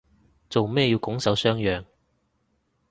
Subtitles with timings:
[0.49, 1.85] 做咩要拱手相讓